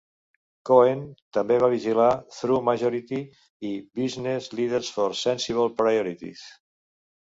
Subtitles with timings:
[0.69, 1.03] Cohen
[1.37, 2.07] també va vigilar
[2.39, 3.21] TrueMajority
[3.73, 6.49] i Business Leaders for Sensible Priorities.